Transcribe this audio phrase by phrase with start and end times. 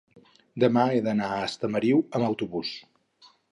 [0.63, 2.75] demà he d'anar a Estamariu amb autobús.